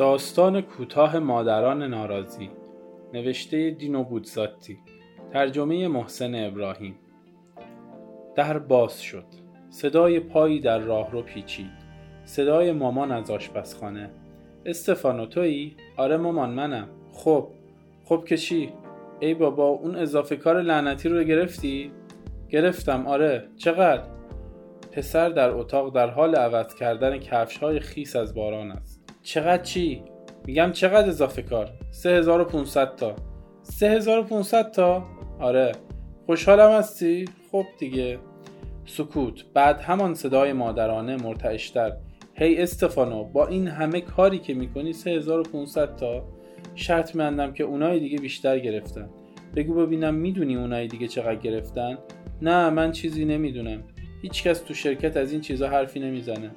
داستان 0.00 0.60
کوتاه 0.60 1.18
مادران 1.18 1.82
ناراضی 1.82 2.50
نوشته 3.14 3.70
دینو 3.70 4.04
بودزاتی 4.04 4.78
ترجمه 5.32 5.88
محسن 5.88 6.34
ابراهیم 6.34 6.98
در 8.36 8.58
باز 8.58 9.02
شد 9.02 9.24
صدای 9.70 10.20
پایی 10.20 10.60
در 10.60 10.78
راه 10.78 11.10
رو 11.10 11.22
پیچید 11.22 11.70
صدای 12.24 12.72
مامان 12.72 13.12
از 13.12 13.30
آشپزخانه 13.30 14.10
استفانو 14.66 15.26
تویی؟ 15.26 15.76
آره 15.96 16.16
مامان 16.16 16.50
منم 16.50 16.88
خب 17.12 17.48
خب 18.04 18.24
که 18.26 18.36
چی؟ 18.36 18.72
ای 19.20 19.34
بابا 19.34 19.66
اون 19.66 19.96
اضافه 19.96 20.36
کار 20.36 20.62
لعنتی 20.62 21.08
رو 21.08 21.24
گرفتی؟ 21.24 21.92
گرفتم 22.48 23.06
آره 23.06 23.48
چقدر؟ 23.56 24.04
پسر 24.92 25.28
در 25.28 25.50
اتاق 25.50 25.94
در 25.94 26.10
حال 26.10 26.34
عوض 26.34 26.74
کردن 26.74 27.18
کفش 27.18 27.56
های 27.58 27.80
خیس 27.80 28.16
از 28.16 28.34
باران 28.34 28.70
است 28.70 28.89
چقدر 29.22 29.62
چی؟ 29.62 30.02
میگم 30.46 30.70
چقدر 30.72 31.08
اضافه 31.08 31.42
کار؟ 31.42 31.70
3500 31.90 32.96
تا. 32.96 33.16
3500 33.62 34.70
تا؟ 34.70 35.04
آره. 35.40 35.72
خوشحالم 36.26 36.70
هستی؟ 36.70 37.24
خب 37.52 37.64
دیگه. 37.78 38.18
سکوت. 38.86 39.44
بعد 39.54 39.80
همان 39.80 40.14
صدای 40.14 40.52
مادرانه 40.52 41.16
مرتعشتر. 41.16 41.92
هی 42.34 42.56
hey 42.56 42.60
استفانو 42.60 43.24
با 43.24 43.46
این 43.46 43.68
همه 43.68 44.00
کاری 44.00 44.38
که 44.38 44.54
می‌کنی 44.54 44.92
3500 44.92 45.96
تا؟ 45.96 46.24
شرط 46.74 47.14
میندم 47.14 47.52
که 47.52 47.64
اونای 47.64 48.00
دیگه 48.00 48.18
بیشتر 48.18 48.58
گرفتن. 48.58 49.10
بگو 49.56 49.74
ببینم 49.74 50.14
می‌دونی 50.14 50.56
اونای 50.56 50.86
دیگه 50.88 51.08
چقدر 51.08 51.36
گرفتن؟ 51.36 51.98
نه 52.42 52.70
من 52.70 52.92
چیزی 52.92 53.24
نمی‌دونم. 53.24 53.82
هیچکس 54.22 54.60
تو 54.60 54.74
شرکت 54.74 55.16
از 55.16 55.32
این 55.32 55.40
چیزا 55.40 55.68
حرفی 55.68 56.00
نمی‌زنه. 56.00 56.50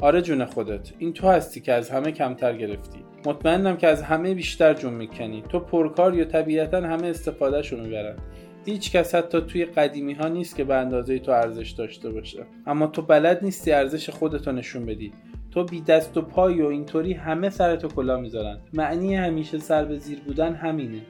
آره 0.00 0.22
جون 0.22 0.44
خودت 0.44 0.92
این 0.98 1.12
تو 1.12 1.28
هستی 1.28 1.60
که 1.60 1.72
از 1.72 1.90
همه 1.90 2.12
کمتر 2.12 2.56
گرفتی. 2.56 2.98
مطمئنم 3.26 3.76
که 3.76 3.88
از 3.88 4.02
همه 4.02 4.34
بیشتر 4.34 4.74
جون 4.74 4.94
می‌کنی. 4.94 5.42
تو 5.48 5.60
پرکار 5.60 6.14
یا 6.14 6.24
طبیعتا 6.24 6.80
همه 6.80 7.06
استفادهشون 7.06 7.80
می‌برن. 7.80 8.16
هیچ 8.64 8.92
کس 8.92 9.14
حتی 9.14 9.40
توی 9.40 9.64
قدیمی 9.64 10.12
ها 10.12 10.28
نیست 10.28 10.56
که 10.56 10.64
به 10.64 10.74
اندازه 10.74 11.18
تو 11.18 11.32
ارزش 11.32 11.70
داشته 11.70 12.10
باشه. 12.10 12.46
اما 12.66 12.86
تو 12.86 13.02
بلد 13.02 13.44
نیستی 13.44 13.72
ارزش 13.72 14.10
خودتو 14.10 14.52
نشون 14.52 14.86
بدی. 14.86 15.12
تو 15.50 15.64
بی 15.64 15.80
دست 15.80 16.16
و 16.16 16.22
پای 16.22 16.62
و 16.62 16.66
اینطوری 16.66 17.12
همه 17.12 17.50
سرتو 17.50 17.88
کلا 17.88 18.16
می‌ذارن. 18.16 18.58
معنی 18.72 19.14
همیشه 19.14 19.58
سر 19.58 19.84
به 19.84 19.96
زیر 19.96 20.20
بودن 20.20 20.54
همینه. 20.54 21.00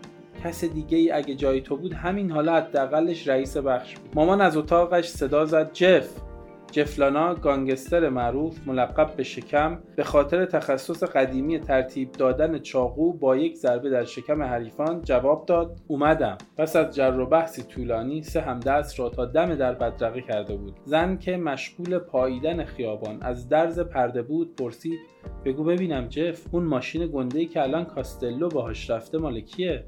کس 0.45 0.65
دیگه 0.65 0.99
ای 0.99 1.11
اگه 1.11 1.35
جای 1.35 1.61
تو 1.61 1.77
بود 1.77 1.93
همین 1.93 2.31
حالا 2.31 2.57
حداقلش 2.57 3.29
رئیس 3.29 3.57
بخش 3.57 3.97
بود. 3.97 4.11
مامان 4.15 4.41
از 4.41 4.57
اتاقش 4.57 5.07
صدا 5.07 5.45
زد 5.45 5.73
جف! 5.73 6.09
جفلانا 6.77 7.35
گانگستر 7.35 8.09
معروف 8.09 8.59
ملقب 8.67 9.17
به 9.17 9.23
شکم 9.23 9.79
به 9.97 10.05
خاطر 10.05 10.45
تخصص 10.45 11.03
قدیمی 11.03 11.59
ترتیب 11.59 12.13
دادن 12.13 12.59
چاقو 12.59 13.13
با 13.13 13.37
یک 13.37 13.57
ضربه 13.57 13.91
در 13.91 14.05
شکم 14.05 14.43
حریفان 14.43 15.03
جواب 15.03 15.47
داد 15.47 15.81
اومدم. 15.87 16.39
پس 16.57 16.77
از 16.77 16.95
جر 16.95 17.19
و 17.19 17.27
بحثی 17.27 17.63
طولانی 17.63 18.23
سه 18.23 18.41
همدست 18.41 19.01
را 19.01 19.09
تا 19.09 19.25
دم 19.25 19.55
در 19.55 19.75
بدرقه 19.75 20.21
کرده 20.21 20.57
بود. 20.57 20.77
زن 20.85 21.19
که 21.19 21.37
مشغول 21.37 21.99
پاییدن 21.99 22.65
خیابان 22.65 23.23
از 23.23 23.49
درز 23.49 23.81
پرده 23.81 24.23
بود 24.23 24.57
پرسید 24.57 24.99
بگو 25.45 25.65
ببینم 25.65 26.09
جف 26.09 26.47
اون 26.53 26.65
ماشین 26.65 27.07
گنده 27.07 27.47
که 27.47 27.63
الان 27.63 27.85
کاستلو 27.85 28.49
باهاش 28.49 28.91
رفته 28.91 29.19
مال 29.19 29.41
کیه؟ 29.41 29.85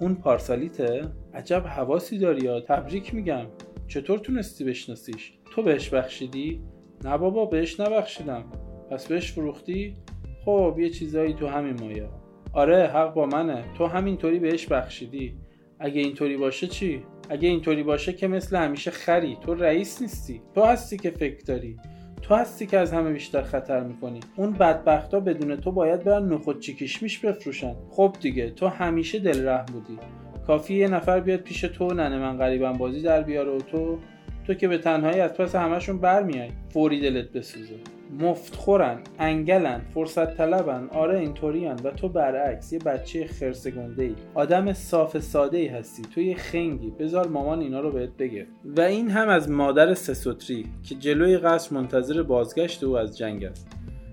اون 0.00 0.14
پارسالیته؟ 0.14 1.08
عجب 1.34 1.66
حواسی 1.66 2.18
داری 2.18 2.44
یا 2.44 2.60
تبریک 2.60 3.14
میگم. 3.14 3.46
چطور 3.88 4.18
تونستی 4.18 4.64
بشناسیش؟ 4.64 5.32
تو 5.54 5.62
بهش 5.62 5.88
بخشیدی؟ 5.88 6.60
نه 7.04 7.18
بابا 7.18 7.46
بهش 7.46 7.80
نبخشیدم. 7.80 8.44
پس 8.90 9.06
بهش 9.06 9.32
فروختی؟ 9.32 9.96
خب 10.44 10.76
یه 10.78 10.90
چیزایی 10.90 11.34
تو 11.34 11.46
همین 11.46 11.80
مایه. 11.80 12.08
آره 12.52 12.86
حق 12.86 13.14
با 13.14 13.26
منه. 13.26 13.64
تو 13.78 13.86
همینطوری 13.86 14.38
بهش 14.38 14.66
بخشیدی. 14.66 15.34
اگه 15.78 16.00
اینطوری 16.00 16.36
باشه 16.36 16.66
چی؟ 16.66 17.02
اگه 17.28 17.48
اینطوری 17.48 17.82
باشه 17.82 18.12
که 18.12 18.28
مثل 18.28 18.56
همیشه 18.56 18.90
خری. 18.90 19.38
تو 19.40 19.54
رئیس 19.54 20.02
نیستی. 20.02 20.42
تو 20.54 20.62
هستی 20.62 20.96
که 20.96 21.10
فکر 21.10 21.44
داری. 21.44 21.76
تو 22.22 22.34
هستی 22.34 22.66
که 22.66 22.78
از 22.78 22.92
همه 22.92 23.12
بیشتر 23.12 23.42
خطر 23.42 23.80
می‌کنی. 23.80 24.20
اون 24.36 24.52
بدبختا 24.52 25.20
بدون 25.20 25.56
تو 25.56 25.72
باید 25.72 26.04
برن 26.04 26.32
نخود 26.32 26.60
چیکیشمیش 26.60 27.18
بفروشن. 27.18 27.74
خب 27.90 28.16
دیگه 28.20 28.50
تو 28.50 28.68
همیشه 28.68 29.18
دل 29.18 29.48
رحم 29.48 29.66
بودی. 29.66 29.98
کافی 30.46 30.74
یه 30.74 30.88
نفر 30.88 31.20
بیاد 31.20 31.40
پیش 31.40 31.60
تو 31.60 31.94
ننه 31.94 32.18
من 32.18 32.38
غریبم 32.38 32.72
بازی 32.72 33.02
در 33.02 33.22
بیاره 33.22 33.50
و 33.50 33.58
تو 33.58 33.98
تو 34.46 34.54
که 34.54 34.68
به 34.68 34.78
تنهایی 34.78 35.20
از 35.20 35.34
پس 35.34 35.54
همشون 35.54 35.98
برمیای 35.98 36.48
فوری 36.68 37.00
دلت 37.00 37.32
بسوزه. 37.32 37.74
مفت 38.18 38.54
خورن 38.54 38.98
انگلن 39.18 39.80
فرصت 39.94 40.36
طلبن 40.36 40.88
آره 40.92 41.18
اینطورین 41.18 41.72
و 41.72 41.90
تو 41.90 42.08
برعکس 42.08 42.72
یه 42.72 42.78
بچه 42.78 43.26
خرس 43.26 43.66
گنده 43.66 44.02
ای 44.02 44.14
آدم 44.34 44.72
صاف 44.72 45.18
ساده 45.18 45.58
ای 45.58 45.66
هستی 45.66 46.02
تو 46.02 46.20
یه 46.20 46.36
خنگی. 46.36 46.90
بذار 46.90 47.28
مامان 47.28 47.60
اینا 47.60 47.80
رو 47.80 47.92
بهت 47.92 48.10
بگه. 48.18 48.46
و 48.64 48.80
این 48.80 49.10
هم 49.10 49.28
از 49.28 49.50
مادر 49.50 49.94
سسوتری 49.94 50.66
که 50.82 50.94
جلوی 50.94 51.38
قصر 51.38 51.74
منتظر 51.74 52.22
بازگشت 52.22 52.84
او 52.84 52.98
از 52.98 53.18
جنگ 53.18 53.44
است. 53.44 53.68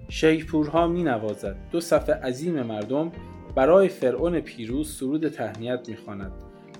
شیپورها 0.09 0.88
می 0.88 1.03
نوازد 1.03 1.56
دو 1.72 1.80
صفحه 1.80 2.16
عظیم 2.16 2.62
مردم 2.62 3.12
برای 3.56 3.88
فرعون 3.88 4.40
پیروز 4.40 4.97
سرود 4.97 5.28
تهنیت 5.28 5.90
می‌خواند. 5.90 6.31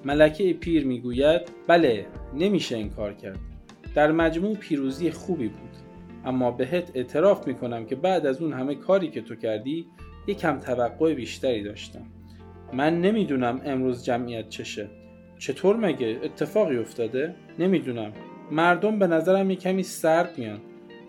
ملکه 0.06 0.54
پیر 0.54 0.86
می‌گوید 0.86 1.42
بله 1.68 2.06
نمیشه 2.34 2.76
این 2.76 2.90
کار 2.90 3.14
کرد. 3.14 3.40
در 3.96 4.12
مجموع 4.12 4.56
پیروزی 4.56 5.12
خوبی 5.12 5.48
بود. 5.48 5.87
اما 6.28 6.52
بهت 6.52 6.92
اعتراف 6.94 7.48
می‌کنم 7.48 7.86
که 7.86 7.96
بعد 7.96 8.26
از 8.26 8.42
اون 8.42 8.54
همه 8.54 8.76
کاری 8.76 9.10
که 9.10 9.22
تو 9.22 9.36
کردی 9.36 9.88
یکم 10.28 10.60
توقع 10.60 11.14
بیشتری 11.14 11.64
داشتم. 11.64 12.06
من 12.74 13.02
نمی‌دونم 13.02 13.62
امروز 13.66 14.04
جمعیت 14.04 14.50
چشه. 14.50 14.90
چطور 15.40 15.76
مگه؟ 15.76 16.20
اتفاقی 16.24 16.78
افتاده؟ 16.78 17.36
نمی‌دونم. 17.60 18.12
مردم 18.52 19.00
به 19.00 19.08
نظرم 19.08 19.50
یه 19.50 19.56
کمی 19.56 19.84
سرد 19.84 20.38
میان. 20.38 20.60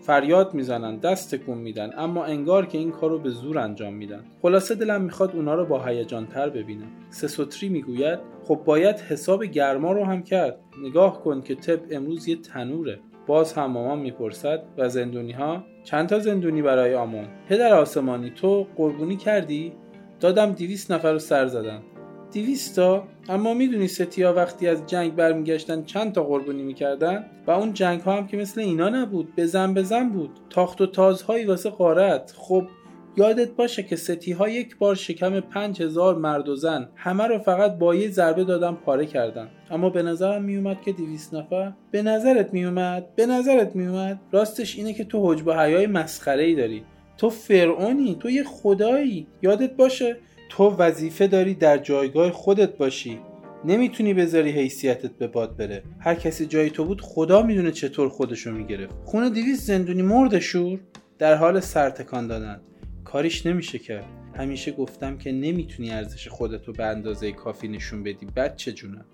فریاد 0.01 0.53
می‌زنن 0.53 0.97
دست 0.97 1.35
تکون 1.35 1.57
میدن 1.57 1.89
اما 1.97 2.25
انگار 2.25 2.65
که 2.65 2.77
این 2.77 2.91
کارو 2.91 3.19
به 3.19 3.29
زور 3.29 3.57
انجام 3.57 3.93
میدن. 3.93 4.23
خلاصه 4.41 4.75
دلم 4.75 5.01
می‌خواد 5.01 5.35
اونا 5.35 5.55
رو 5.55 5.65
با 5.65 5.85
هیجان 5.85 6.27
تر 6.27 6.49
ببینم. 6.49 6.87
سسوتری 7.09 7.69
می‌گوید 7.69 8.19
خب 8.43 8.61
باید 8.65 8.95
حساب 8.95 9.43
گرما 9.43 9.91
رو 9.91 10.03
هم 10.03 10.23
کرد. 10.23 10.59
نگاه 10.83 11.23
کن 11.23 11.41
که 11.41 11.55
تب 11.55 11.79
امروز 11.91 12.27
یه 12.27 12.35
تنوره. 12.35 12.99
باز 13.29 13.53
هم 13.53 13.71
مامان 13.71 13.99
می‌پرسد 13.99 14.63
و 14.77 14.89
زندونی 14.89 15.31
ها 15.31 15.63
چند 15.83 16.09
تا 16.09 16.19
زندونی 16.19 16.61
برای 16.61 16.95
آمون. 16.95 17.25
پدر 17.49 17.73
آسمانی 17.73 18.29
تو 18.29 18.67
قربونی 18.75 19.17
کردی؟ 19.17 19.73
دادم 20.19 20.51
دیویس 20.51 20.91
نفر 20.91 21.11
رو 21.11 21.19
سر 21.19 21.47
زدن. 21.47 21.79
دیویستا 22.31 23.03
اما 23.29 23.53
می‌دونی 23.53 23.87
ستیا 23.87 24.33
وقتی 24.33 24.67
از 24.67 24.85
جنگ 24.85 25.15
برمیگشتن 25.15 25.83
چند 25.83 26.13
تا 26.13 26.23
قربانی 26.23 26.63
می‌کردن؟ 26.63 27.25
و 27.47 27.51
اون 27.51 27.73
جنگ 27.73 28.01
ها 28.01 28.17
هم 28.17 28.27
که 28.27 28.37
مثل 28.37 28.61
اینا 28.61 28.89
نبود 28.89 29.35
بزن 29.37 29.73
بزن 29.73 30.09
بود 30.09 30.29
تاخت 30.49 30.81
و 30.81 30.85
تازهایی 30.85 31.45
واسه 31.45 31.69
قارت 31.69 32.33
خب 32.37 32.63
یادت 33.17 33.49
باشه 33.49 33.83
که 33.83 33.95
ستی 33.95 34.31
ها 34.31 34.49
یک 34.49 34.77
بار 34.77 34.95
شکم 34.95 35.39
پنج 35.39 35.81
هزار 35.81 36.15
مرد 36.15 36.49
و 36.49 36.55
زن 36.55 36.89
همه 36.95 37.27
رو 37.27 37.39
فقط 37.39 37.77
با 37.77 37.95
یه 37.95 38.09
ضربه 38.09 38.43
دادن 38.43 38.71
پاره 38.71 39.05
کردن. 39.05 39.47
اما 39.71 39.89
به 39.89 40.03
نظرم 40.03 40.43
میومد 40.43 40.81
که 40.81 40.91
دیویس 40.91 41.33
نفر. 41.33 41.73
به 41.91 42.01
نظرت 42.01 42.53
میومد؟ 42.53 43.15
به 43.15 43.25
نظرت 43.25 43.75
میومد؟ 43.75 44.19
راستش 44.31 44.77
اینه 44.77 44.93
که 44.93 45.03
تو 45.03 45.33
حجب 45.33 45.51
حیای 45.51 45.87
مسخره 45.87 46.43
ای 46.43 46.55
داری. 46.55 46.83
تو 47.17 47.29
فرعونی 47.29 48.17
تو 48.19 48.29
یه 48.29 48.43
خدایی. 48.43 49.27
یادت 49.41 49.75
باشه؟ 49.75 50.17
تو 50.49 50.69
وظیفه 50.69 51.27
داری 51.27 51.53
در 51.53 51.77
جایگاه 51.77 52.31
خودت 52.31 52.77
باشی. 52.77 53.19
نمی‌تونی 53.65 54.13
بذاری 54.13 54.51
حیثیتت 54.51 55.11
به 55.11 55.27
باد 55.27 55.57
بره. 55.57 55.83
هر 55.99 56.15
کسی 56.15 56.45
جای 56.45 56.69
تو 56.69 56.85
بود 56.85 57.01
خدا 57.01 57.41
می‌دونه 57.41 57.71
چطور 57.71 58.09
خودشو 58.09 58.51
می‌گرفت. 58.51 58.95
خونه 59.05 59.29
دیویس 59.29 59.65
زندونی 59.65 60.01
مرد 60.01 60.39
شور؟ 60.39 60.79
در 61.19 61.35
حال 61.35 61.59
سرتکان 61.59 62.27
دادن. 62.27 62.61
کاریش 63.11 63.45
نمیشه 63.45 63.79
کرد. 63.79 64.05
همیشه 64.35 64.71
گفتم 64.71 65.17
که 65.17 65.31
نمی‌تونی 65.31 65.91
ارزش 65.91 66.27
خودتو 66.27 66.71
به 66.71 66.85
اندازه 66.85 67.31
کافی 67.31 67.67
نشون 67.67 68.03
بدی. 68.03 68.25
بچه 68.25 68.71
جونم؟ 68.71 69.05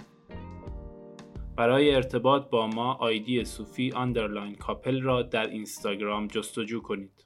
برای 1.58 1.96
ارتباط 1.96 2.50
با 2.50 2.68
ما 2.68 2.94
آیدی 2.94 3.46
صوفی 3.46 3.92
آندرلاین 3.92 4.56
کاپل 4.56 5.02
را 5.02 5.24
در 5.24 5.48
اینستاگرام 5.48 6.28
جستجو 6.28 6.82
کنید. 6.82 7.26